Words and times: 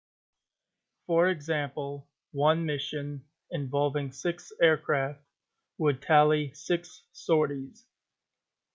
For 1.05 1.29
example, 1.29 2.07
one 2.31 2.65
mission 2.65 3.23
involving 3.51 4.11
six 4.11 4.51
aircraft 4.59 5.21
would 5.77 6.01
tally 6.01 6.55
six 6.55 7.03
sorties. 7.11 7.85